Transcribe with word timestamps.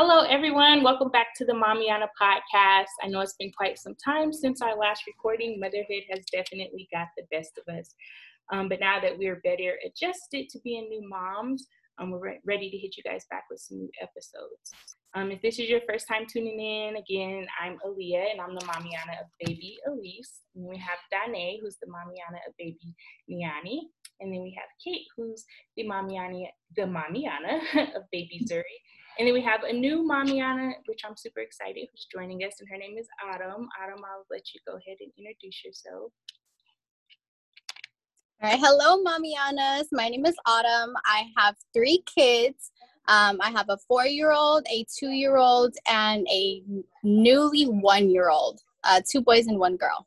Hello, 0.00 0.20
everyone. 0.28 0.84
Welcome 0.84 1.10
back 1.10 1.34
to 1.38 1.44
the 1.44 1.54
Mommyana 1.54 2.06
podcast. 2.22 2.86
I 3.02 3.08
know 3.08 3.18
it's 3.18 3.34
been 3.36 3.50
quite 3.50 3.80
some 3.80 3.96
time 3.96 4.32
since 4.32 4.62
our 4.62 4.78
last 4.78 5.02
recording. 5.08 5.58
Motherhood 5.58 6.04
has 6.08 6.24
definitely 6.30 6.86
got 6.92 7.08
the 7.16 7.24
best 7.32 7.58
of 7.58 7.74
us. 7.74 7.96
Um, 8.52 8.68
but 8.68 8.78
now 8.78 9.00
that 9.00 9.18
we're 9.18 9.40
better 9.42 9.76
adjusted 9.84 10.50
to 10.50 10.60
being 10.62 10.88
new 10.88 11.02
moms, 11.08 11.66
um, 11.98 12.12
we're 12.12 12.20
re- 12.20 12.40
ready 12.46 12.70
to 12.70 12.78
hit 12.78 12.96
you 12.96 13.02
guys 13.02 13.26
back 13.28 13.46
with 13.50 13.58
some 13.58 13.78
new 13.78 13.90
episodes. 14.00 14.72
Um, 15.18 15.32
if 15.32 15.42
this 15.42 15.58
is 15.58 15.68
your 15.68 15.80
first 15.88 16.06
time 16.06 16.26
tuning 16.30 16.60
in, 16.60 16.96
again, 16.96 17.44
I'm 17.60 17.78
Aaliyah 17.84 18.30
and 18.30 18.40
I'm 18.40 18.54
the 18.54 18.64
Mommyana 18.66 19.20
of 19.20 19.26
baby 19.44 19.78
Elise. 19.88 20.42
And 20.54 20.64
we 20.68 20.76
have 20.76 20.98
Danae, 21.10 21.58
who's 21.60 21.76
the 21.82 21.88
Mommyana 21.88 22.38
of 22.46 22.54
baby 22.56 22.94
Niani. 23.28 23.80
And 24.20 24.32
then 24.32 24.42
we 24.42 24.56
have 24.56 24.68
Kate, 24.84 25.06
who's 25.16 25.44
the 25.76 25.84
Mommyana, 25.84 26.46
the 26.76 26.82
Mommyana 26.82 27.96
of 27.96 28.02
baby 28.12 28.46
Zuri. 28.48 28.62
And 29.18 29.26
then 29.26 29.34
we 29.34 29.42
have 29.42 29.64
a 29.64 29.72
new 29.72 30.08
Mommyana, 30.08 30.74
which 30.86 31.00
I'm 31.04 31.16
super 31.16 31.40
excited, 31.40 31.88
who's 31.90 32.06
joining 32.12 32.44
us, 32.44 32.60
and 32.60 32.68
her 32.68 32.78
name 32.78 32.96
is 32.96 33.08
Autumn. 33.26 33.68
Autumn, 33.82 34.04
I'll 34.04 34.26
let 34.30 34.54
you 34.54 34.60
go 34.68 34.76
ahead 34.76 34.98
and 35.00 35.10
introduce 35.18 35.64
yourself. 35.64 36.12
All 38.40 38.50
right, 38.50 38.60
hello, 38.62 39.02
Mommyanas. 39.02 39.86
My 39.90 40.08
name 40.08 40.26
is 40.26 40.36
Autumn. 40.46 40.94
I 41.06 41.26
have 41.36 41.56
three 41.74 42.04
kids. 42.06 42.70
Um, 43.08 43.38
I 43.40 43.50
have 43.50 43.70
a 43.70 43.78
four-year-old, 43.78 44.66
a 44.70 44.84
two-year-old, 44.94 45.74
and 45.90 46.26
a 46.30 46.62
newly 47.02 47.64
one-year-old. 47.64 48.60
Uh, 48.84 49.00
two 49.10 49.22
boys 49.22 49.46
and 49.46 49.58
one 49.58 49.76
girl. 49.76 50.06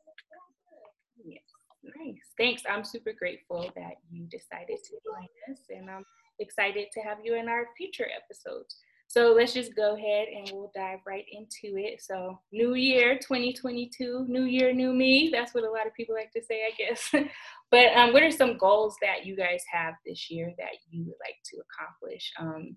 Nice. 1.24 2.14
Thanks. 2.38 2.62
I'm 2.68 2.84
super 2.84 3.12
grateful 3.12 3.70
that 3.74 3.94
you 4.10 4.24
decided 4.26 4.78
to 4.84 4.92
join 5.04 5.26
us, 5.50 5.60
and 5.68 5.90
I'm 5.90 6.04
excited 6.38 6.86
to 6.92 7.00
have 7.00 7.18
you 7.24 7.34
in 7.34 7.48
our 7.48 7.66
future 7.76 8.08
episodes. 8.14 8.76
So 9.12 9.34
let's 9.36 9.52
just 9.52 9.76
go 9.76 9.94
ahead 9.94 10.28
and 10.34 10.50
we'll 10.54 10.72
dive 10.74 11.00
right 11.06 11.26
into 11.30 11.76
it. 11.76 12.00
So, 12.02 12.40
new 12.50 12.72
year 12.72 13.18
2022, 13.18 14.24
new 14.26 14.44
year, 14.44 14.72
new 14.72 14.94
me. 14.94 15.28
That's 15.30 15.52
what 15.52 15.64
a 15.64 15.70
lot 15.70 15.86
of 15.86 15.92
people 15.92 16.14
like 16.14 16.32
to 16.32 16.42
say, 16.42 16.62
I 16.64 16.70
guess. 16.78 17.10
but 17.70 17.94
um, 17.94 18.14
what 18.14 18.22
are 18.22 18.30
some 18.30 18.56
goals 18.56 18.96
that 19.02 19.26
you 19.26 19.36
guys 19.36 19.64
have 19.70 19.92
this 20.06 20.30
year 20.30 20.54
that 20.56 20.78
you 20.88 21.04
would 21.04 21.18
like 21.20 21.36
to 21.44 21.58
accomplish? 21.60 22.32
Um, 22.40 22.76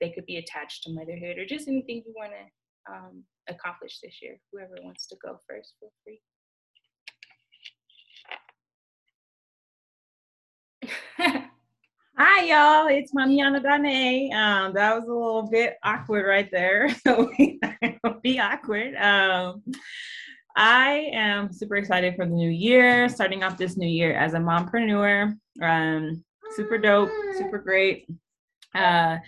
they 0.00 0.10
could 0.10 0.24
be 0.24 0.36
attached 0.36 0.84
to 0.84 0.92
motherhood 0.92 1.38
or 1.38 1.46
just 1.46 1.66
anything 1.66 2.04
you 2.06 2.14
want 2.16 2.30
to 2.30 2.92
um, 2.94 3.24
accomplish 3.48 3.98
this 4.00 4.22
year. 4.22 4.38
Whoever 4.52 4.76
wants 4.84 5.08
to 5.08 5.16
go 5.20 5.40
first, 5.48 5.74
feel 5.80 5.90
free. 11.18 11.42
Hi, 12.24 12.44
y'all. 12.44 12.86
It's 12.86 13.12
Mommyana 13.12 13.60
Dane. 13.60 14.32
Um, 14.32 14.72
that 14.74 14.94
was 14.94 15.08
a 15.08 15.12
little 15.12 15.48
bit 15.50 15.76
awkward 15.82 16.24
right 16.24 16.48
there. 16.52 16.88
So 17.04 17.32
be 18.22 18.38
awkward. 18.38 18.94
Um, 18.94 19.64
I 20.54 21.10
am 21.12 21.52
super 21.52 21.74
excited 21.74 22.14
for 22.14 22.24
the 22.24 22.30
new 22.30 22.48
year, 22.48 23.08
starting 23.08 23.42
off 23.42 23.58
this 23.58 23.76
new 23.76 23.88
year 23.88 24.14
as 24.14 24.34
a 24.34 24.38
mompreneur. 24.38 25.36
Um, 25.60 26.24
super 26.52 26.78
dope, 26.78 27.10
super 27.36 27.58
great. 27.58 28.06
Uh, 28.72 29.18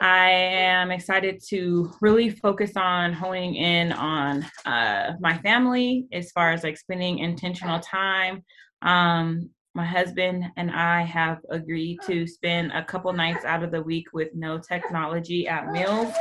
I 0.00 0.30
am 0.30 0.90
excited 0.90 1.42
to 1.50 1.92
really 2.00 2.30
focus 2.30 2.72
on 2.74 3.12
honing 3.12 3.54
in 3.56 3.92
on 3.92 4.46
uh, 4.64 5.12
my 5.20 5.36
family 5.36 6.06
as 6.12 6.30
far 6.30 6.52
as 6.52 6.64
like 6.64 6.78
spending 6.78 7.18
intentional 7.18 7.80
time 7.80 8.44
um, 8.80 9.50
my 9.78 9.86
husband 9.86 10.44
and 10.56 10.72
I 10.72 11.02
have 11.02 11.38
agreed 11.50 12.00
to 12.08 12.26
spend 12.26 12.72
a 12.72 12.84
couple 12.84 13.12
nights 13.12 13.44
out 13.44 13.62
of 13.62 13.70
the 13.70 13.80
week 13.80 14.06
with 14.12 14.34
no 14.34 14.58
technology 14.58 15.46
at 15.46 15.70
meals, 15.70 16.12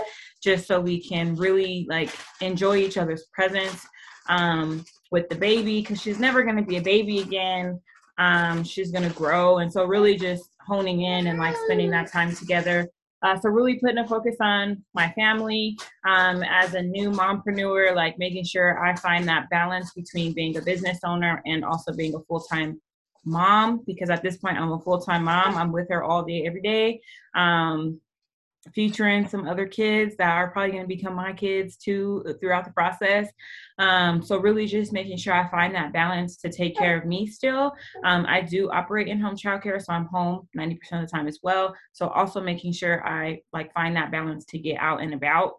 just 0.44 0.68
so 0.68 0.80
we 0.80 1.02
can 1.02 1.36
really 1.36 1.88
like 1.90 2.12
enjoy 2.40 2.78
each 2.78 3.00
other's 3.00 3.26
presence 3.34 3.84
um, 4.30 4.86
with 5.10 5.28
the 5.30 5.36
baby, 5.36 5.82
because 5.82 6.00
she's 6.00 6.20
never 6.20 6.44
going 6.44 6.56
to 6.58 6.62
be 6.62 6.78
a 6.78 6.82
baby 6.82 7.18
again. 7.20 7.82
Um, 8.20 8.64
she's 8.64 8.92
going 8.92 9.10
to 9.10 9.16
grow, 9.16 9.58
and 9.58 9.74
so 9.74 9.86
really 9.86 10.16
just 10.18 10.52
honing 10.68 11.02
in 11.02 11.26
and 11.26 11.40
like 11.40 11.56
spending 11.66 11.90
that 11.90 12.12
time 12.12 12.36
together. 12.36 12.88
Uh, 13.24 13.40
so 13.40 13.50
really 13.50 13.80
putting 13.80 13.98
a 13.98 14.08
focus 14.08 14.36
on 14.40 14.86
my 14.94 15.12
family 15.14 15.76
um, 16.08 16.44
as 16.44 16.76
a 16.76 16.82
new 16.84 17.10
mompreneur, 17.10 17.96
like 17.96 18.20
making 18.20 18.44
sure 18.44 18.86
I 18.86 18.96
find 18.96 19.28
that 19.28 19.50
balance 19.50 19.92
between 19.96 20.34
being 20.34 20.56
a 20.58 20.62
business 20.62 21.00
owner 21.04 21.42
and 21.48 21.66
also 21.66 21.92
being 21.92 22.14
a 22.14 22.20
full 22.28 22.42
time 22.42 22.80
mom 23.28 23.84
because 23.86 24.10
at 24.10 24.24
this 24.24 24.38
point 24.38 24.58
I'm 24.58 24.72
a 24.72 24.80
full 24.80 25.02
time 25.02 25.26
mom. 25.26 25.56
I'm 25.56 25.72
with 25.72 25.90
her 25.90 26.04
all 26.04 26.24
day, 26.24 26.46
every 26.46 26.62
day. 26.62 27.02
Um, 27.36 28.02
featuring 28.74 29.28
some 29.28 29.48
other 29.48 29.66
kids 29.66 30.16
that 30.18 30.30
are 30.30 30.52
probably 30.52 30.72
going 30.72 30.84
to 30.84 30.88
become 30.88 31.14
my 31.14 31.34
kids 31.34 31.78
too 31.78 32.24
uh, 32.28 32.34
throughout 32.40 32.66
the 32.66 32.72
process. 32.72 33.28
Um, 33.78 34.22
so 34.22 34.40
really 34.40 34.66
just 34.66 34.94
making 34.94 35.18
sure 35.18 35.34
I 35.34 35.50
find 35.50 35.74
that 35.76 35.94
balance 35.94 36.38
to 36.38 36.52
take 36.52 36.78
care 36.78 36.98
of 36.98 37.06
me 37.06 37.28
still. 37.28 37.74
Um, 38.04 38.26
I 38.28 38.42
do 38.42 38.70
operate 38.70 39.08
in 39.08 39.20
home 39.20 39.36
childcare, 39.36 39.82
so 39.82 39.94
I'm 39.94 40.08
home 40.08 40.48
90% 40.58 40.74
of 40.94 41.02
the 41.02 41.08
time 41.08 41.28
as 41.28 41.40
well. 41.44 41.76
So 41.94 42.08
also 42.10 42.42
making 42.42 42.74
sure 42.74 43.08
I 43.08 43.42
like 43.54 43.74
find 43.74 43.96
that 43.96 44.12
balance 44.12 44.46
to 44.46 44.60
get 44.60 44.78
out 44.80 45.02
and 45.02 45.14
about 45.14 45.54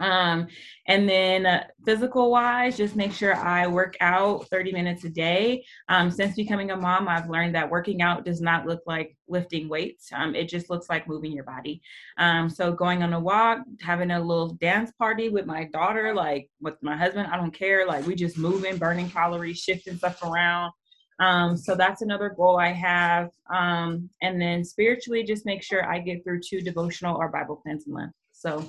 um, 0.00 0.48
and 0.86 1.08
then 1.08 1.46
uh, 1.46 1.64
physical 1.84 2.30
wise, 2.30 2.76
just 2.76 2.96
make 2.96 3.12
sure 3.12 3.36
I 3.36 3.66
work 3.66 3.96
out 4.00 4.48
30 4.48 4.72
minutes 4.72 5.04
a 5.04 5.10
day. 5.10 5.64
Um, 5.88 6.10
since 6.10 6.34
becoming 6.34 6.70
a 6.70 6.76
mom, 6.76 7.06
I've 7.06 7.28
learned 7.28 7.54
that 7.54 7.70
working 7.70 8.02
out 8.02 8.24
does 8.24 8.40
not 8.40 8.66
look 8.66 8.80
like 8.86 9.16
lifting 9.28 9.68
weights. 9.68 10.08
Um, 10.12 10.34
it 10.34 10.48
just 10.48 10.70
looks 10.70 10.88
like 10.88 11.06
moving 11.06 11.32
your 11.32 11.44
body. 11.44 11.82
Um, 12.18 12.48
so 12.48 12.72
going 12.72 13.02
on 13.02 13.12
a 13.12 13.20
walk, 13.20 13.58
having 13.80 14.10
a 14.10 14.18
little 14.18 14.54
dance 14.54 14.90
party 14.92 15.28
with 15.28 15.46
my 15.46 15.64
daughter, 15.64 16.14
like 16.14 16.48
with 16.60 16.74
my 16.82 16.96
husband, 16.96 17.28
I 17.30 17.36
don't 17.36 17.54
care. 17.54 17.86
Like 17.86 18.06
we 18.06 18.14
just 18.14 18.38
moving, 18.38 18.78
burning 18.78 19.10
calories, 19.10 19.58
shifting 19.58 19.98
stuff 19.98 20.22
around. 20.24 20.72
Um, 21.20 21.54
so 21.58 21.74
that's 21.74 22.00
another 22.00 22.30
goal 22.30 22.58
I 22.58 22.72
have. 22.72 23.28
Um, 23.54 24.08
and 24.22 24.40
then 24.40 24.64
spiritually, 24.64 25.22
just 25.22 25.44
make 25.44 25.62
sure 25.62 25.86
I 25.86 25.98
get 25.98 26.24
through 26.24 26.40
two 26.40 26.62
devotional 26.62 27.16
or 27.16 27.28
Bible 27.28 27.60
plans 27.62 27.86
a 27.86 27.90
month. 27.90 28.12
So 28.32 28.66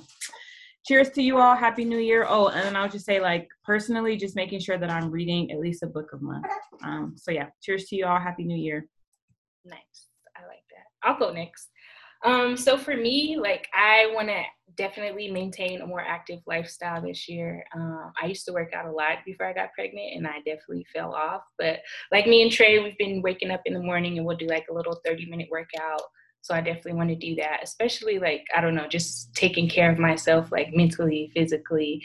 cheers 0.84 1.10
to 1.10 1.22
you 1.22 1.38
all. 1.38 1.54
Happy 1.54 1.84
New 1.84 1.98
Year. 1.98 2.26
Oh, 2.28 2.48
and 2.48 2.64
then 2.64 2.76
I'll 2.76 2.88
just 2.88 3.06
say, 3.06 3.20
like, 3.20 3.48
personally, 3.64 4.16
just 4.16 4.36
making 4.36 4.60
sure 4.60 4.78
that 4.78 4.90
I'm 4.90 5.10
reading 5.10 5.50
at 5.50 5.58
least 5.58 5.82
a 5.82 5.86
book 5.86 6.10
a 6.12 6.18
month. 6.18 6.46
Um, 6.82 7.14
so 7.16 7.30
yeah, 7.30 7.48
cheers 7.62 7.84
to 7.86 7.96
you 7.96 8.06
all. 8.06 8.18
Happy 8.18 8.44
New 8.44 8.56
Year. 8.56 8.86
Nice. 9.64 10.08
I 10.36 10.40
like 10.46 10.64
that. 10.70 11.08
I'll 11.08 11.18
go 11.18 11.32
next. 11.32 11.68
Um, 12.24 12.56
so 12.56 12.76
for 12.76 12.96
me, 12.96 13.36
like, 13.40 13.68
I 13.74 14.10
want 14.14 14.28
to 14.28 14.42
definitely 14.76 15.30
maintain 15.30 15.80
a 15.80 15.86
more 15.86 16.00
active 16.00 16.40
lifestyle 16.46 17.02
this 17.02 17.28
year. 17.28 17.64
Um, 17.74 18.12
I 18.20 18.26
used 18.26 18.46
to 18.46 18.52
work 18.52 18.72
out 18.72 18.86
a 18.86 18.92
lot 18.92 19.18
before 19.24 19.46
I 19.46 19.52
got 19.52 19.72
pregnant, 19.72 20.16
and 20.16 20.26
I 20.26 20.38
definitely 20.38 20.86
fell 20.94 21.14
off. 21.14 21.42
But 21.58 21.80
like 22.10 22.26
me 22.26 22.42
and 22.42 22.50
Trey, 22.50 22.78
we've 22.78 22.98
been 22.98 23.22
waking 23.22 23.50
up 23.50 23.62
in 23.66 23.74
the 23.74 23.82
morning 23.82 24.18
and 24.18 24.26
we'll 24.26 24.36
do 24.36 24.46
like 24.46 24.66
a 24.70 24.74
little 24.74 25.00
30 25.04 25.26
minute 25.26 25.48
workout 25.50 26.02
so 26.42 26.54
I 26.54 26.60
definitely 26.60 26.94
want 26.94 27.08
to 27.10 27.16
do 27.16 27.36
that, 27.36 27.60
especially 27.62 28.18
like, 28.18 28.44
I 28.54 28.60
don't 28.60 28.74
know, 28.74 28.88
just 28.88 29.32
taking 29.34 29.68
care 29.68 29.90
of 29.90 29.98
myself, 29.98 30.50
like 30.50 30.74
mentally, 30.74 31.30
physically. 31.34 32.02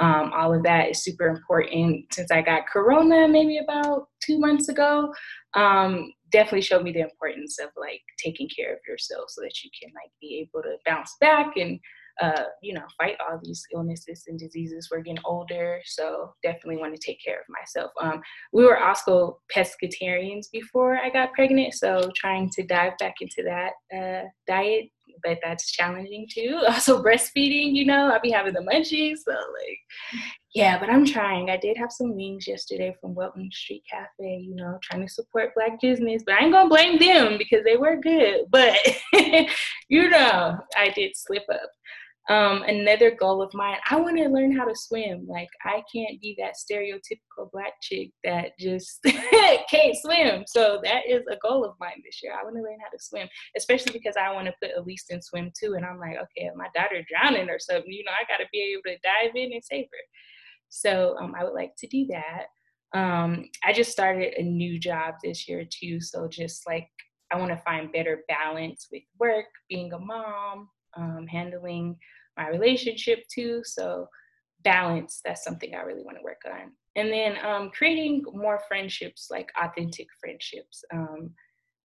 Um, 0.00 0.32
all 0.32 0.54
of 0.54 0.62
that 0.62 0.90
is 0.90 1.02
super 1.02 1.26
important. 1.26 2.06
Since 2.14 2.30
I 2.30 2.40
got 2.40 2.68
Corona 2.72 3.26
maybe 3.26 3.58
about 3.58 4.06
two 4.20 4.38
months 4.38 4.68
ago, 4.68 5.12
um, 5.54 6.12
definitely 6.30 6.62
showed 6.62 6.84
me 6.84 6.92
the 6.92 7.00
importance 7.00 7.58
of 7.58 7.70
like 7.76 8.00
taking 8.16 8.48
care 8.48 8.72
of 8.72 8.78
yourself 8.86 9.24
so 9.28 9.42
that 9.42 9.62
you 9.64 9.70
can 9.82 9.92
like 9.92 10.12
be 10.20 10.38
able 10.40 10.62
to 10.62 10.76
bounce 10.86 11.16
back 11.20 11.56
and 11.56 11.80
uh, 12.20 12.44
you 12.62 12.74
know, 12.74 12.84
fight 12.98 13.16
all 13.20 13.40
these 13.42 13.64
illnesses 13.74 14.24
and 14.26 14.38
diseases. 14.38 14.88
We're 14.90 15.00
getting 15.00 15.22
older, 15.24 15.80
so 15.84 16.34
definitely 16.42 16.76
want 16.76 16.94
to 16.94 17.00
take 17.00 17.22
care 17.24 17.40
of 17.40 17.46
myself. 17.48 17.90
Um, 18.00 18.20
we 18.52 18.64
were 18.64 18.82
also 18.82 19.38
pescatarians 19.54 20.46
before 20.52 20.96
I 20.96 21.10
got 21.10 21.32
pregnant, 21.32 21.74
so 21.74 22.10
trying 22.14 22.50
to 22.50 22.62
dive 22.62 22.92
back 22.98 23.14
into 23.20 23.42
that 23.44 23.72
uh, 23.96 24.28
diet, 24.46 24.90
but 25.22 25.38
that's 25.42 25.70
challenging 25.72 26.26
too. 26.32 26.60
Also, 26.70 27.02
breastfeeding, 27.02 27.74
you 27.74 27.84
know, 27.84 28.10
I'll 28.10 28.20
be 28.20 28.30
having 28.30 28.54
the 28.54 28.60
munchies, 28.60 29.18
so 29.24 29.32
like, 29.32 30.22
yeah, 30.54 30.78
but 30.78 30.88
I'm 30.88 31.04
trying. 31.04 31.50
I 31.50 31.56
did 31.56 31.76
have 31.76 31.92
some 31.92 32.16
wings 32.16 32.46
yesterday 32.46 32.94
from 33.00 33.14
Welton 33.14 33.50
Street 33.52 33.82
Cafe, 33.90 34.38
you 34.38 34.54
know, 34.54 34.78
trying 34.82 35.06
to 35.06 35.12
support 35.12 35.54
Black 35.54 35.80
business, 35.80 36.22
but 36.24 36.34
I 36.34 36.44
ain't 36.44 36.52
gonna 36.52 36.68
blame 36.68 36.98
them 36.98 37.38
because 37.38 37.64
they 37.64 37.76
were 37.76 37.96
good. 37.96 38.46
But, 38.50 38.76
you 39.88 40.08
know, 40.10 40.58
I 40.76 40.90
did 40.94 41.12
slip 41.16 41.44
up. 41.52 41.70
Um, 42.28 42.62
another 42.62 43.10
goal 43.10 43.42
of 43.42 43.52
mine, 43.54 43.78
I 43.90 43.96
want 43.96 44.16
to 44.18 44.28
learn 44.28 44.56
how 44.56 44.64
to 44.64 44.76
swim. 44.76 45.26
Like, 45.26 45.48
I 45.64 45.82
can't 45.92 46.20
be 46.20 46.36
that 46.38 46.54
stereotypical 46.54 47.50
black 47.50 47.72
chick 47.82 48.10
that 48.22 48.52
just 48.58 49.02
can't 49.70 49.96
swim. 49.96 50.44
So, 50.46 50.80
that 50.84 51.08
is 51.08 51.22
a 51.30 51.38
goal 51.42 51.64
of 51.64 51.74
mine 51.80 52.02
this 52.04 52.20
year. 52.22 52.32
I 52.38 52.44
want 52.44 52.56
to 52.56 52.62
learn 52.62 52.78
how 52.80 52.90
to 52.90 53.02
swim, 53.02 53.26
especially 53.56 53.92
because 53.92 54.16
I 54.16 54.32
want 54.32 54.46
to 54.46 54.54
put 54.62 54.76
Elise 54.76 55.06
in 55.10 55.20
swim 55.22 55.50
too. 55.58 55.74
And 55.74 55.84
I'm 55.84 55.98
like, 55.98 56.16
okay, 56.16 56.46
if 56.46 56.54
my 56.54 56.68
daughter 56.74 57.04
drowning 57.08 57.48
or 57.48 57.58
something, 57.58 57.90
you 57.90 58.04
know, 58.04 58.12
I 58.12 58.30
got 58.30 58.42
to 58.42 58.48
be 58.52 58.74
able 58.74 58.82
to 58.94 59.00
dive 59.02 59.34
in 59.34 59.52
and 59.52 59.64
save 59.64 59.86
her. 59.86 60.04
So, 60.68 61.16
um, 61.20 61.34
I 61.36 61.42
would 61.42 61.54
like 61.54 61.72
to 61.78 61.88
do 61.88 62.06
that. 62.10 62.46
Um, 62.92 63.46
I 63.64 63.72
just 63.72 63.92
started 63.92 64.34
a 64.36 64.42
new 64.42 64.78
job 64.78 65.14
this 65.24 65.48
year 65.48 65.64
too. 65.68 66.00
So, 66.00 66.28
just 66.28 66.66
like, 66.66 66.88
I 67.32 67.38
want 67.38 67.50
to 67.50 67.56
find 67.58 67.92
better 67.92 68.24
balance 68.28 68.88
with 68.92 69.02
work, 69.18 69.46
being 69.68 69.92
a 69.92 69.98
mom, 69.98 70.68
um, 70.96 71.26
handling 71.28 71.96
my 72.36 72.48
relationship 72.48 73.20
too. 73.32 73.62
So 73.64 74.08
balance, 74.62 75.20
that's 75.24 75.44
something 75.44 75.74
I 75.74 75.82
really 75.82 76.02
want 76.02 76.18
to 76.18 76.24
work 76.24 76.42
on. 76.46 76.72
And 76.96 77.10
then 77.10 77.36
um, 77.44 77.70
creating 77.70 78.24
more 78.32 78.60
friendships, 78.68 79.28
like 79.30 79.50
authentic 79.60 80.06
friendships 80.20 80.84
um, 80.92 81.30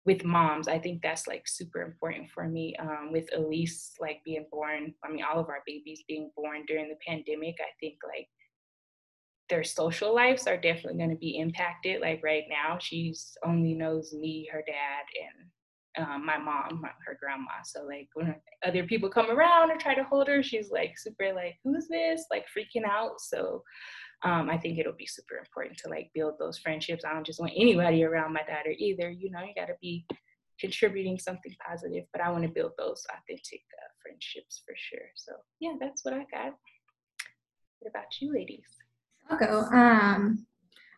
with 0.05 0.23
moms. 0.23 0.67
I 0.67 0.79
think 0.79 1.01
that's 1.01 1.27
like 1.27 1.47
super 1.47 1.81
important 1.81 2.29
for 2.29 2.47
me. 2.47 2.75
Um, 2.79 3.09
with 3.11 3.27
Elise, 3.35 3.93
like 3.99 4.21
being 4.23 4.45
born, 4.51 4.93
I 5.03 5.11
mean, 5.11 5.23
all 5.23 5.39
of 5.39 5.49
our 5.49 5.63
babies 5.65 6.03
being 6.07 6.31
born 6.35 6.65
during 6.67 6.89
the 6.89 6.95
pandemic, 7.05 7.55
I 7.59 7.71
think 7.79 7.95
like 8.07 8.27
their 9.49 9.63
social 9.63 10.15
lives 10.15 10.47
are 10.47 10.57
definitely 10.57 10.97
going 10.97 11.09
to 11.09 11.17
be 11.17 11.37
impacted. 11.37 12.01
Like 12.01 12.21
right 12.23 12.45
now, 12.49 12.77
she's 12.79 13.37
only 13.45 13.73
knows 13.73 14.13
me, 14.13 14.49
her 14.51 14.63
dad, 14.65 15.03
and 15.21 15.49
um, 15.97 16.25
my 16.25 16.37
mom, 16.37 16.83
her 17.05 17.17
grandma. 17.19 17.51
So 17.63 17.83
like 17.83 18.07
when 18.13 18.35
other 18.65 18.85
people 18.85 19.09
come 19.09 19.29
around 19.29 19.71
or 19.71 19.77
try 19.77 19.93
to 19.93 20.03
hold 20.03 20.27
her, 20.27 20.41
she's 20.41 20.71
like 20.71 20.97
super 20.97 21.33
like, 21.33 21.57
who's 21.63 21.87
this? 21.87 22.25
Like 22.31 22.45
freaking 22.57 22.85
out. 22.85 23.19
So 23.19 23.63
um, 24.23 24.49
I 24.49 24.57
think 24.57 24.77
it'll 24.77 24.93
be 24.93 25.07
super 25.07 25.37
important 25.37 25.77
to 25.79 25.89
like 25.89 26.11
build 26.13 26.35
those 26.39 26.59
friendships. 26.59 27.03
I 27.03 27.13
don't 27.13 27.25
just 27.25 27.39
want 27.39 27.53
anybody 27.55 28.03
around 28.03 28.33
my 28.33 28.43
daughter 28.43 28.73
either. 28.77 29.09
You 29.09 29.31
know, 29.31 29.41
you 29.41 29.53
got 29.55 29.67
to 29.67 29.75
be 29.81 30.05
contributing 30.59 31.17
something 31.17 31.53
positive, 31.67 32.05
but 32.13 32.21
I 32.21 32.29
want 32.29 32.43
to 32.43 32.49
build 32.49 32.73
those 32.77 33.03
authentic 33.09 33.61
uh, 33.81 33.91
friendships 34.01 34.61
for 34.65 34.75
sure. 34.77 35.07
So 35.15 35.33
yeah, 35.59 35.73
that's 35.79 36.05
what 36.05 36.13
I 36.13 36.25
got. 36.31 36.53
What 37.79 37.89
about 37.89 38.21
you, 38.21 38.31
ladies? 38.31 38.67
I'll 39.29 39.39
go. 39.39 39.61
Um, 39.75 40.45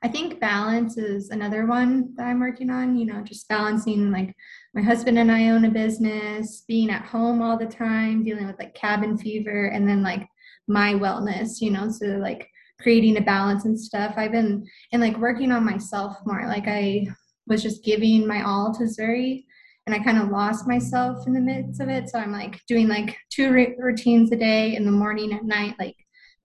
I 0.04 0.10
think 0.10 0.42
balance 0.42 0.98
is 0.98 1.30
another 1.30 1.66
one 1.66 2.14
that 2.16 2.28
I'm 2.28 2.42
working 2.42 2.70
on, 2.70 2.98
you 2.98 3.06
know, 3.06 3.22
just 3.22 3.48
balancing 3.48 4.12
like 4.12 4.36
my 4.74 4.82
husband 4.82 5.18
and 5.18 5.32
I 5.32 5.48
own 5.50 5.64
a 5.64 5.72
business, 5.72 6.66
being 6.68 6.90
at 6.90 7.06
home 7.06 7.42
all 7.42 7.58
the 7.58 7.66
time, 7.66 8.22
dealing 8.22 8.46
with 8.46 8.60
like 8.60 8.76
cabin 8.76 9.18
fever, 9.18 9.68
and 9.68 9.88
then 9.88 10.04
like 10.04 10.28
my 10.68 10.94
wellness, 10.94 11.62
you 11.62 11.72
know, 11.72 11.90
so 11.90 12.06
like 12.06 12.50
creating 12.82 13.16
a 13.16 13.22
balance 13.22 13.64
and 13.64 13.80
stuff. 13.80 14.16
I've 14.18 14.34
been 14.34 14.68
and 14.92 15.02
like 15.02 15.18
working 15.18 15.54
on 15.54 15.66
myself 15.66 16.18
more. 16.26 16.48
Like 16.48 16.68
I 16.68 17.08
was 17.48 17.64
just 17.64 17.86
giving 17.86 18.28
my 18.28 18.44
all 18.44 18.74
to 18.74 18.84
Zuri 18.84 19.46
and 19.86 19.96
I 19.96 20.00
kind 20.00 20.18
of 20.18 20.30
lost 20.30 20.68
myself 20.68 21.26
in 21.28 21.34
the 21.34 21.40
midst 21.40 21.80
of 21.80 21.88
it. 21.88 22.10
So 22.10 22.20
I'm 22.20 22.34
like 22.34 22.60
doing 22.68 22.90
like 22.90 23.18
two 23.30 23.52
routines 23.52 24.34
a 24.34 24.36
day 24.36 24.76
in 24.76 24.86
the 24.86 24.92
morning 24.92 25.32
at 25.32 25.46
night, 25.46 25.76
like 25.80 25.96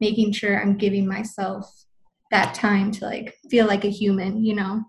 making 0.01 0.31
sure 0.31 0.61
I'm 0.61 0.77
giving 0.77 1.09
myself 1.09 1.69
that 2.31 2.55
time 2.55 2.91
to 2.93 3.05
like 3.05 3.35
feel 3.51 3.67
like 3.67 3.85
a 3.85 3.91
human, 3.91 4.45
you 4.45 4.55
know. 4.55 4.85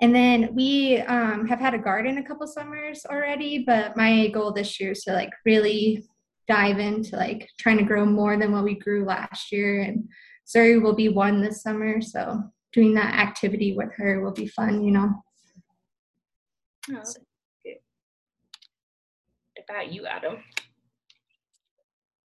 And 0.00 0.14
then 0.14 0.54
we 0.54 0.98
um, 0.98 1.46
have 1.48 1.58
had 1.58 1.74
a 1.74 1.78
garden 1.78 2.18
a 2.18 2.22
couple 2.22 2.46
summers 2.46 3.04
already, 3.04 3.64
but 3.64 3.96
my 3.96 4.28
goal 4.28 4.52
this 4.52 4.78
year 4.78 4.92
is 4.92 5.02
to 5.02 5.12
like 5.12 5.32
really 5.44 6.04
dive 6.46 6.78
into 6.78 7.16
like 7.16 7.50
trying 7.58 7.78
to 7.78 7.84
grow 7.84 8.06
more 8.06 8.36
than 8.36 8.52
what 8.52 8.64
we 8.64 8.78
grew 8.78 9.04
last 9.04 9.50
year. 9.50 9.82
And 9.82 10.08
Zuri 10.46 10.80
will 10.80 10.94
be 10.94 11.08
one 11.08 11.42
this 11.42 11.62
summer, 11.62 12.00
so 12.00 12.42
doing 12.72 12.94
that 12.94 13.14
activity 13.14 13.74
with 13.76 13.92
her 13.96 14.20
will 14.20 14.32
be 14.32 14.46
fun, 14.46 14.84
you 14.84 14.92
know. 14.92 15.22
Oh. 16.90 17.02
About 19.68 19.92
you, 19.92 20.06
Autumn. 20.06 20.38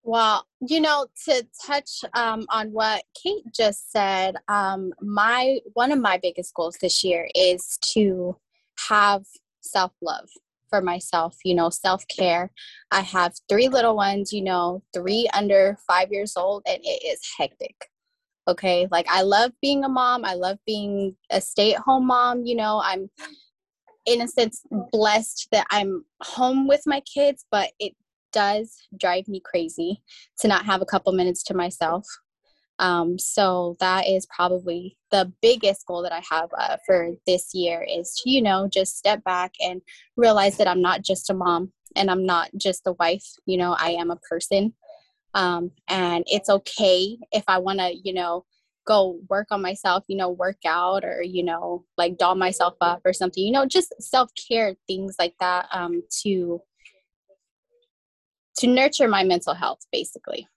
Well, 0.04 0.46
you 0.68 0.82
know, 0.82 1.08
to 1.26 1.46
touch 1.64 2.04
um, 2.14 2.46
on 2.50 2.72
what 2.72 3.04
Kate 3.22 3.44
just 3.56 3.92
said, 3.92 4.36
um, 4.48 4.94
my 5.00 5.60
one 5.74 5.92
of 5.92 6.00
my 6.00 6.18
biggest 6.18 6.54
goals 6.56 6.78
this 6.82 7.04
year 7.04 7.30
is 7.36 7.78
to 7.94 8.36
have 8.90 9.24
self 9.62 9.92
love 10.02 10.30
for 10.70 10.82
myself. 10.82 11.38
You 11.46 11.54
know, 11.54 11.70
self 11.70 12.08
care. 12.08 12.52
I 12.90 13.02
have 13.02 13.36
three 13.48 13.70
little 13.70 13.96
ones. 13.96 14.34
You 14.34 14.44
know, 14.44 14.82
three 14.94 15.30
under 15.36 15.78
five 15.88 16.12
years 16.12 16.34
old, 16.36 16.64
and 16.68 16.80
it 16.84 17.06
is 17.06 17.20
hectic. 17.38 17.76
Okay, 18.48 18.88
like 18.90 19.06
I 19.08 19.22
love 19.22 19.52
being 19.62 19.84
a 19.84 19.90
mom. 19.90 20.26
I 20.26 20.34
love 20.34 20.58
being 20.66 21.16
a 21.30 21.40
stay 21.42 21.76
at 21.76 21.82
home 21.82 22.08
mom. 22.08 22.44
You 22.46 22.56
know, 22.56 22.82
I'm 22.84 23.12
in 24.08 24.22
a 24.22 24.28
sense 24.28 24.64
blessed 24.92 25.48
that 25.52 25.68
I'm 25.70 26.06
home 26.24 26.68
with 26.68 26.82
my 26.88 27.02
kids, 27.02 27.46
but 27.52 27.72
it 27.80 27.94
does 28.32 28.88
drive 28.98 29.28
me 29.28 29.42
crazy 29.44 30.02
to 30.40 30.48
not 30.48 30.66
have 30.66 30.82
a 30.82 30.86
couple 30.86 31.14
minutes 31.14 31.44
to 31.44 31.54
myself. 31.54 32.06
Um, 32.80 33.20
so 33.20 33.78
that 33.80 34.08
is 34.08 34.26
probably 34.26 34.98
the 35.12 35.32
biggest 35.42 35.86
goal 35.86 36.02
that 36.02 36.12
I 36.12 36.24
have 36.30 36.50
uh, 36.58 36.78
for 36.86 37.12
this 37.28 37.54
year 37.54 37.86
is 37.88 38.20
to, 38.24 38.30
you 38.30 38.42
know, 38.42 38.68
just 38.68 38.98
step 38.98 39.24
back 39.24 39.54
and 39.62 39.82
realize 40.18 40.58
that 40.58 40.68
I'm 40.68 40.82
not 40.82 41.04
just 41.04 41.30
a 41.30 41.34
mom 41.34 41.72
and 41.96 42.10
I'm 42.10 42.26
not 42.26 42.50
just 42.58 42.88
a 42.88 42.94
wife. 42.94 43.26
You 43.46 43.58
know, 43.58 43.76
I 43.80 43.92
am 43.92 44.10
a 44.10 44.16
person. 44.16 44.74
Um, 45.36 45.72
and 45.88 46.24
it's 46.28 46.50
okay 46.50 47.18
if 47.32 47.44
I 47.48 47.60
want 47.60 47.80
to, 47.80 47.94
you 47.94 48.14
know, 48.14 48.46
go 48.86 49.20
work 49.30 49.48
on 49.52 49.62
myself, 49.62 50.04
you 50.08 50.18
know, 50.18 50.30
work 50.30 50.58
out 50.66 51.04
or, 51.06 51.22
you 51.22 51.44
know, 51.44 51.86
like 51.98 52.18
doll 52.18 52.36
myself 52.36 52.74
up 52.82 53.02
or 53.06 53.14
something, 53.14 53.44
you 53.44 53.52
know, 53.52 53.66
just 53.66 53.94
self 54.02 54.32
care, 54.50 54.76
things 54.88 55.16
like 55.20 55.36
that 55.40 55.68
um, 55.72 56.02
to 56.24 56.62
to 58.62 58.68
nurture 58.68 59.08
my 59.08 59.24
mental 59.24 59.56
health, 59.56 59.80
basically. 59.92 60.48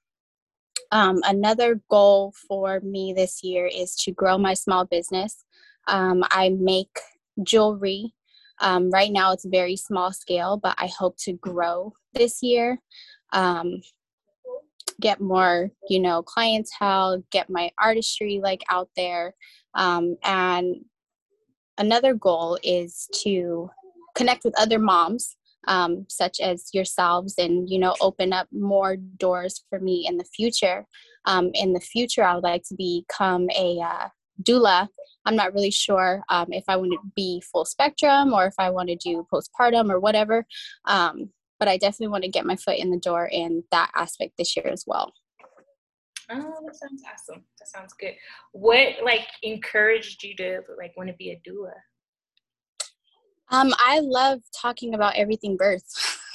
Um, 0.93 1.21
another 1.25 1.81
goal 1.89 2.35
for 2.47 2.81
me 2.81 3.15
this 3.15 3.43
year 3.43 3.67
is 3.67 3.97
to 3.97 4.12
grow 4.12 4.37
my 4.37 4.53
small 4.53 4.85
business. 4.85 5.45
Um, 5.89 6.23
I 6.31 6.51
make 6.51 7.01
jewelry. 7.43 8.12
Um, 8.61 8.91
right 8.91 9.11
now, 9.11 9.33
it's 9.33 9.47
very 9.47 9.77
small 9.77 10.12
scale, 10.12 10.59
but 10.62 10.75
I 10.79 10.87
hope 10.99 11.17
to 11.21 11.33
grow 11.33 11.95
this 12.12 12.43
year. 12.43 12.79
Um, 13.33 13.81
get 15.00 15.19
more, 15.19 15.71
you 15.89 15.99
know, 15.99 16.23
clientele, 16.23 17.25
get 17.33 17.49
my 17.49 17.71
artistry 17.79 18.39
like 18.43 18.62
out 18.71 18.91
there. 18.97 19.35
Um, 19.75 20.17
and 20.23 20.85
another 21.79 22.12
goal 22.12 22.59
is 22.62 23.09
to 23.23 23.71
connect 24.15 24.45
with 24.45 24.61
other 24.61 24.79
moms 24.79 25.37
um, 25.66 26.06
such 26.08 26.40
as 26.40 26.69
yourselves 26.72 27.34
and 27.38 27.69
you 27.69 27.78
know 27.78 27.94
open 28.00 28.32
up 28.32 28.49
more 28.52 28.96
doors 28.96 29.64
for 29.69 29.81
me 29.81 30.06
in 30.08 30.16
the 30.16 30.25
future 30.25 30.87
um, 31.26 31.50
in 31.55 31.72
the 31.72 31.81
future 31.81 32.25
i 32.25 32.34
would 32.34 32.44
like 32.44 32.62
to 32.62 32.75
become 32.76 33.49
a 33.50 33.81
uh, 33.81 34.08
doula 34.43 34.88
i'm 35.25 35.37
not 35.37 35.52
really 35.55 35.70
sure 35.70 36.22
um, 36.28 36.46
if 36.50 36.64
i 36.69 36.76
want 36.76 36.93
to 36.93 36.99
be 37.14 37.43
full 37.52 37.64
spectrum 37.64 38.32
or 38.32 38.46
if 38.46 38.55
i 38.58 38.70
want 38.70 38.88
to 38.88 38.96
do 38.96 39.26
postpartum 39.32 39.90
or 39.90 40.00
whatever 40.00 40.44
um, 40.87 41.31
but 41.58 41.69
i 41.69 41.76
definitely 41.76 42.08
want 42.08 42.25
to 42.25 42.31
get 42.31 42.46
my 42.46 42.56
foot 42.56 42.78
in 42.78 42.90
the 42.90 42.99
door 42.99 43.28
in 43.31 43.62
that 43.70 43.90
aspect 43.94 44.33
this 44.37 44.56
year 44.56 44.66
as 44.66 44.85
well 44.87 45.12
Oh, 46.30 46.54
that 46.64 46.76
sounds 46.76 47.02
awesome. 47.12 47.44
That 47.59 47.68
sounds 47.68 47.92
good. 47.92 48.14
What 48.52 48.94
like 49.04 49.26
encouraged 49.42 50.25
you 50.25 50.35
to 50.37 50.61
like 50.78 50.97
want 50.97 51.09
to 51.11 51.14
be 51.16 51.30
a 51.30 51.40
doula? 51.49 51.75
Um, 53.51 53.73
I 53.79 54.01
love 54.01 54.41
talking 54.61 54.95
about 54.95 55.17
everything 55.17 55.57
birth. 55.57 55.85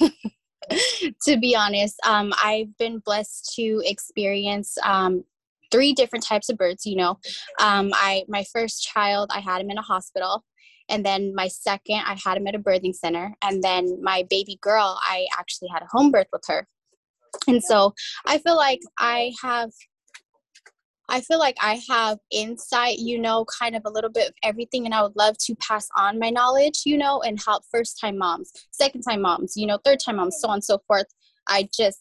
to 1.26 1.36
be 1.38 1.56
honest, 1.56 1.96
um, 2.06 2.32
I've 2.42 2.76
been 2.78 2.98
blessed 2.98 3.52
to 3.56 3.82
experience 3.84 4.76
um, 4.84 5.24
three 5.70 5.92
different 5.92 6.24
types 6.24 6.48
of 6.48 6.56
births. 6.56 6.86
You 6.86 6.96
know, 6.96 7.18
um, 7.60 7.90
I 7.94 8.24
my 8.28 8.44
first 8.52 8.82
child, 8.82 9.30
I 9.32 9.40
had 9.40 9.60
him 9.60 9.70
in 9.70 9.78
a 9.78 9.82
hospital, 9.82 10.44
and 10.88 11.04
then 11.04 11.34
my 11.34 11.48
second, 11.48 12.02
I 12.06 12.18
had 12.22 12.36
him 12.36 12.46
at 12.46 12.54
a 12.54 12.58
birthing 12.58 12.94
center, 12.94 13.34
and 13.42 13.62
then 13.62 14.02
my 14.02 14.24
baby 14.28 14.58
girl, 14.60 14.98
I 15.02 15.26
actually 15.38 15.68
had 15.68 15.82
a 15.82 15.88
home 15.90 16.10
birth 16.10 16.28
with 16.32 16.44
her. 16.48 16.66
And 17.46 17.62
so 17.62 17.94
I 18.26 18.38
feel 18.38 18.56
like 18.56 18.80
I 18.98 19.32
have 19.42 19.70
I 21.10 21.20
feel 21.20 21.40
like 21.40 21.56
I 21.60 21.80
have 21.90 22.18
insight, 22.30 22.98
you 22.98 23.18
know, 23.18 23.44
kind 23.44 23.74
of 23.74 23.82
a 23.84 23.90
little 23.90 24.10
bit 24.10 24.28
of 24.28 24.34
everything, 24.44 24.86
and 24.86 24.94
I 24.94 25.02
would 25.02 25.16
love 25.16 25.36
to 25.38 25.54
pass 25.56 25.88
on 25.96 26.20
my 26.20 26.30
knowledge, 26.30 26.82
you 26.86 26.96
know, 26.96 27.20
and 27.22 27.38
help 27.44 27.64
first 27.70 27.98
time 28.00 28.16
moms, 28.16 28.52
second 28.70 29.02
time 29.02 29.20
moms, 29.22 29.56
you 29.56 29.66
know, 29.66 29.78
third 29.84 29.98
time 30.04 30.16
moms, 30.16 30.38
so 30.40 30.48
on 30.48 30.54
and 30.54 30.64
so 30.64 30.78
forth. 30.86 31.06
I 31.48 31.68
just 31.76 31.98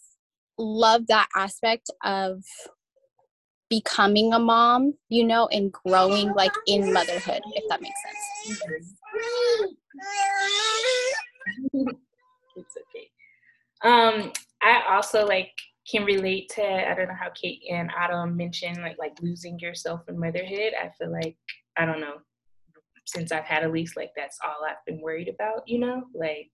love 0.60 1.08
that 1.08 1.28
aspect 1.36 1.90
of 2.04 2.44
becoming 3.70 4.34
a 4.34 4.40
mom, 4.40 4.94
you 5.10 5.24
know, 5.24 5.48
and 5.48 5.72
growing 5.72 6.34
like 6.34 6.54
in 6.68 6.94
motherhood, 6.94 7.42
if 7.54 7.64
that 7.70 7.82
makes 7.82 8.00
sense. 8.04 8.96
it's 12.56 12.78
okay. 12.78 13.10
Um, 13.84 14.32
I 14.62 14.84
also 14.90 15.26
like 15.26 15.52
can 15.90 16.04
relate 16.06 16.50
to 16.56 16.64
I 16.64 16.94
don't 16.94 17.08
know 17.08 17.18
how 17.20 17.30
Kate 17.30 17.62
and 17.72 17.90
Autumn 17.98 18.38
mentioned 18.38 18.82
like 18.82 18.98
like 19.00 19.18
losing 19.22 19.60
yourself 19.60 20.02
in 20.08 20.20
motherhood. 20.20 20.74
I 20.82 20.90
feel 20.98 21.12
like 21.12 21.38
I 21.78 21.86
don't 21.86 22.02
know 22.02 22.18
since 23.06 23.32
I've 23.32 23.46
had 23.46 23.64
Elise 23.64 23.96
like 23.96 24.12
that's 24.16 24.38
all 24.44 24.66
I've 24.68 24.84
been 24.86 25.02
worried 25.02 25.30
about. 25.30 25.68
You 25.68 25.80
know, 25.80 26.04
like 26.14 26.52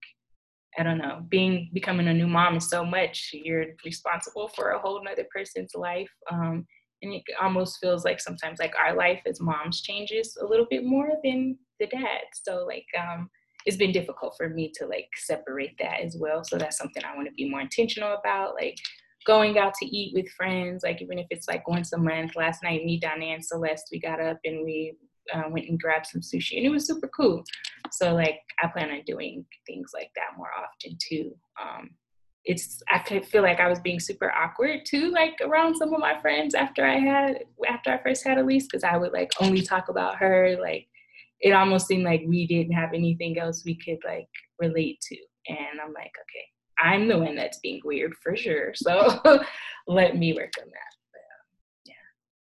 I 0.78 0.84
don't 0.84 0.98
know, 0.98 1.26
being 1.30 1.70
becoming 1.74 2.08
a 2.08 2.14
new 2.14 2.28
mom 2.28 2.58
is 2.58 2.70
so 2.70 2.86
much. 2.86 3.32
You're 3.34 3.68
responsible 3.84 4.50
for 4.50 4.72
a 4.72 4.80
whole 4.80 5.04
nother 5.04 5.26
person's 5.34 5.74
life. 5.76 6.12
Um, 6.32 6.66
and 7.02 7.14
it 7.14 7.24
almost 7.42 7.80
feels 7.80 8.04
like 8.06 8.20
sometimes 8.20 8.60
like 8.60 8.74
our 8.78 8.96
life 8.96 9.22
as 9.26 9.42
moms 9.42 9.82
changes 9.82 10.38
a 10.42 10.46
little 10.46 10.66
bit 10.70 10.86
more 10.86 11.10
than 11.24 11.58
the 11.80 11.88
dad. 11.88 12.22
So 12.34 12.66
like 12.66 12.88
um 12.98 13.30
it's 13.66 13.78
been 13.78 13.92
difficult 13.92 14.36
for 14.38 14.50
me 14.50 14.72
to 14.76 14.86
like 14.86 15.10
separate 15.16 15.74
that 15.80 16.02
as 16.02 16.16
well. 16.20 16.44
So 16.44 16.58
that's 16.58 16.78
something 16.78 17.04
I 17.04 17.16
want 17.16 17.28
to 17.28 17.34
be 17.34 17.50
more 17.50 17.62
intentional 17.62 18.14
about. 18.14 18.54
Like 18.54 18.78
going 19.26 19.58
out 19.58 19.74
to 19.76 19.86
eat 19.86 20.14
with 20.14 20.30
friends, 20.30 20.84
like 20.84 21.02
even 21.02 21.20
if 21.20 21.28
it's 21.30 21.48
like 21.48 21.68
once 21.68 21.94
a 21.94 21.98
month. 21.98 22.36
Last 22.36 22.64
night, 22.64 22.86
me, 22.86 23.00
Donna, 23.00 23.26
and 23.26 23.44
Celeste, 23.44 23.90
we 23.92 24.00
got 24.00 24.22
up 24.22 24.38
and 24.46 24.64
we 24.64 24.94
uh, 25.34 25.44
went 25.50 25.68
and 25.68 25.80
grabbed 25.80 26.08
some 26.08 26.22
sushi, 26.22 26.58
and 26.58 26.66
it 26.66 26.70
was 26.70 26.88
super 26.88 27.10
cool. 27.16 27.44
So 27.92 28.14
like 28.14 28.42
I 28.62 28.68
plan 28.68 28.92
on 28.92 29.02
doing 29.06 29.46
things 29.66 29.92
like 29.94 30.12
that 30.16 30.38
more 30.38 30.52
often 30.58 30.98
too. 31.02 31.36
Um, 31.62 31.92
it's 32.46 32.84
I 32.92 33.00
could 33.00 33.26
feel 33.26 33.42
like 33.42 33.60
I 33.60 33.68
was 33.68 33.80
being 33.80 34.00
super 34.00 34.32
awkward 34.32 34.82
too, 34.86 35.12
like 35.12 35.34
around 35.42 35.76
some 35.76 35.94
of 35.94 36.00
my 36.00 36.20
friends 36.22 36.54
after 36.54 36.86
I 36.86 37.00
had 37.00 37.44
after 37.68 37.92
I 37.92 38.04
first 38.04 38.26
had 38.26 38.38
Elise, 38.38 38.68
because 38.70 38.84
I 38.84 38.98
would 38.98 39.14
like 39.14 39.32
only 39.42 39.62
talk 39.62 39.90
about 39.90 40.18
her. 40.18 40.56
Like 40.62 40.88
it 41.42 41.52
almost 41.52 41.88
seemed 41.88 42.04
like 42.04 42.24
we 42.28 42.46
didn't 42.46 42.74
have 42.74 42.94
anything 42.94 43.40
else 43.40 43.64
we 43.66 43.76
could 43.76 44.00
like 44.06 44.30
relate 44.60 45.02
to. 45.02 45.18
And 45.48 45.80
I'm 45.84 45.94
like, 45.94 46.14
okay, 46.22 46.46
I'm 46.80 47.08
the 47.08 47.18
one 47.18 47.36
that's 47.36 47.60
being 47.60 47.82
weird 47.84 48.16
for 48.16 48.36
sure. 48.36 48.74
So 48.74 49.22
let 49.88 50.18
me 50.18 50.34
work 50.34 50.54
on 50.62 50.68
that. 50.68 50.96
But, 51.14 51.22
um, 51.32 51.86
yeah. 51.86 51.94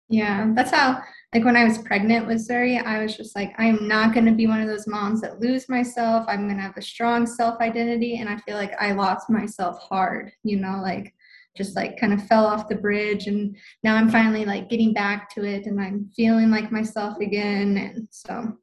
Yeah, 0.10 0.52
that's 0.56 0.72
how 0.72 1.02
like 1.36 1.44
when 1.44 1.58
I 1.58 1.66
was 1.66 1.80
pregnant 1.80 2.28
with 2.28 2.48
Zuri, 2.48 2.82
I 2.82 3.04
was 3.04 3.18
just 3.18 3.36
like, 3.36 3.54
I 3.58 3.66
am 3.66 3.90
not 3.90 4.14
going 4.14 4.26
to 4.26 4.32
be 4.32 4.48
one 4.48 4.62
of 4.62 4.70
those 4.70 4.88
moms 4.88 5.20
that 5.20 5.42
lose 5.42 5.68
myself. 5.68 6.26
I'm 6.30 6.46
going 6.46 6.56
to 6.56 6.64
have 6.64 6.78
a 6.78 6.82
strong 6.82 7.28
self 7.28 7.60
identity. 7.60 8.20
And 8.20 8.30
I 8.30 8.38
feel 8.38 8.56
like 8.56 8.74
I 8.80 8.94
lost 8.94 9.30
myself 9.30 9.78
hard, 9.82 10.32
you 10.44 10.58
know, 10.58 10.80
like 10.82 11.14
just 11.58 11.76
like 11.76 12.00
kind 12.00 12.14
of 12.14 12.26
fell 12.28 12.46
off 12.46 12.70
the 12.70 12.76
bridge. 12.76 13.28
And 13.28 13.54
now 13.84 13.96
I'm 13.96 14.10
finally 14.10 14.46
like 14.46 14.70
getting 14.70 14.94
back 14.94 15.30
to 15.32 15.44
it 15.44 15.66
and 15.66 15.80
I'm 15.82 16.10
feeling 16.16 16.50
like 16.50 16.72
myself 16.72 17.18
again. 17.20 17.76
And 17.78 18.08
so 18.12 18.58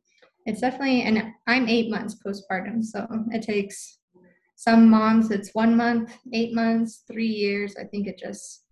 it's 0.46 0.62
definitely, 0.62 1.02
and 1.02 1.30
I'm 1.46 1.68
eight 1.68 1.90
months 1.90 2.16
postpartum. 2.24 2.82
So 2.82 3.06
it 3.32 3.42
takes 3.42 3.98
some 4.62 4.88
moms, 4.88 5.32
it's 5.32 5.50
one 5.54 5.76
month, 5.76 6.16
eight 6.32 6.54
months, 6.54 7.02
three 7.10 7.26
years. 7.26 7.74
I 7.80 7.82
think 7.82 8.06
it 8.06 8.16
just 8.16 8.64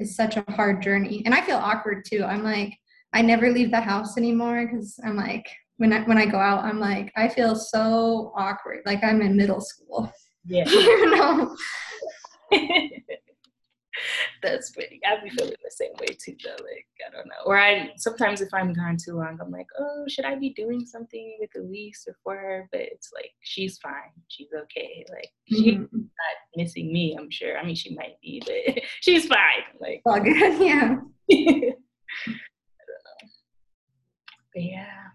is 0.00 0.16
such 0.16 0.36
a 0.36 0.44
hard 0.48 0.82
journey. 0.82 1.22
And 1.24 1.32
I 1.32 1.42
feel 1.42 1.58
awkward 1.58 2.04
too. 2.04 2.24
I'm 2.24 2.42
like, 2.42 2.76
I 3.12 3.22
never 3.22 3.52
leave 3.52 3.70
the 3.70 3.80
house 3.80 4.18
anymore 4.18 4.66
because 4.66 4.98
I'm 5.04 5.16
like 5.16 5.48
when 5.76 5.92
I 5.92 6.00
when 6.02 6.18
I 6.18 6.26
go 6.26 6.38
out, 6.38 6.64
I'm 6.64 6.80
like 6.80 7.12
I 7.16 7.28
feel 7.28 7.54
so 7.54 8.32
awkward, 8.36 8.80
like 8.84 9.04
I'm 9.04 9.22
in 9.22 9.36
middle 9.36 9.60
school. 9.60 10.12
Yeah. 10.44 10.68
you 10.68 11.16
know. 11.16 11.56
That's 14.42 14.70
pretty. 14.70 15.00
I'd 15.06 15.22
be 15.22 15.30
feeling 15.30 15.54
the 15.62 15.70
same 15.70 15.92
way 16.00 16.06
too, 16.06 16.36
though. 16.44 16.62
Like 16.64 16.86
I 17.06 17.10
don't 17.14 17.26
know. 17.26 17.44
Or 17.46 17.58
I 17.58 17.90
sometimes 17.96 18.40
if 18.40 18.52
I'm 18.52 18.72
gone 18.72 18.96
too 18.96 19.14
long, 19.14 19.38
I'm 19.40 19.50
like, 19.50 19.66
oh, 19.78 20.04
should 20.08 20.24
I 20.24 20.34
be 20.36 20.50
doing 20.50 20.84
something 20.86 21.36
with 21.40 21.50
Elise 21.56 22.04
or 22.08 22.16
for 22.22 22.36
her? 22.36 22.68
But 22.72 22.82
it's 22.82 23.10
like 23.14 23.30
she's 23.40 23.78
fine. 23.78 24.12
She's 24.28 24.48
okay. 24.54 25.04
Like 25.10 25.30
she's 25.46 25.74
mm-hmm. 25.74 25.96
not 25.96 26.36
missing 26.56 26.92
me. 26.92 27.16
I'm 27.18 27.30
sure. 27.30 27.58
I 27.58 27.64
mean, 27.64 27.76
she 27.76 27.94
might 27.94 28.20
be, 28.22 28.42
but 28.44 28.82
she's 29.00 29.26
fine. 29.26 29.64
Like 29.80 30.02
all 30.04 30.20
good. 30.20 30.58
Yeah. 31.28 31.72
But 34.54 34.62
yeah. 34.62 35.08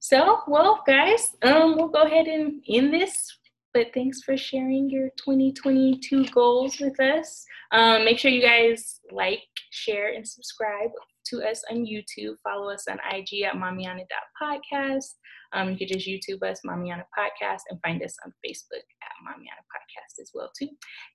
So, 0.00 0.40
well, 0.48 0.82
guys, 0.86 1.28
um, 1.42 1.76
we'll 1.76 1.88
go 1.88 2.02
ahead 2.02 2.26
and 2.26 2.60
end 2.68 2.92
this. 2.92 3.38
But 3.74 3.88
thanks 3.94 4.22
for 4.22 4.36
sharing 4.36 4.90
your 4.90 5.08
2022 5.16 6.26
goals 6.26 6.78
with 6.78 6.98
us. 7.00 7.44
Um, 7.72 8.04
make 8.04 8.18
sure 8.18 8.30
you 8.30 8.42
guys 8.42 9.00
like, 9.10 9.42
share, 9.70 10.12
and 10.12 10.26
subscribe 10.26 10.90
to 11.26 11.42
us 11.42 11.62
on 11.70 11.86
YouTube. 11.86 12.34
Follow 12.44 12.70
us 12.70 12.84
on 12.88 12.98
IG 13.10 13.44
at 13.44 13.54
mommyana.podcast. 13.54 15.14
Um, 15.54 15.70
you 15.70 15.76
can 15.76 15.88
just 15.88 16.06
YouTube 16.06 16.42
us, 16.42 16.60
Mommyana 16.66 17.04
Podcast, 17.16 17.60
and 17.70 17.80
find 17.82 18.02
us 18.02 18.16
on 18.24 18.32
Facebook 18.44 18.84
at 19.02 19.12
Mommyana 19.26 19.62
Podcast 19.72 20.20
as 20.20 20.30
well 20.34 20.50
too. 20.58 20.68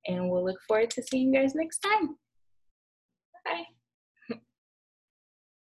And 0.07 0.29
we'll 0.29 0.45
look 0.45 0.59
forward 0.67 0.91
to 0.91 1.03
seeing 1.03 1.33
you 1.33 1.41
guys 1.41 1.55
next 1.55 1.79
time. 1.79 2.17
Bye. 3.45 3.76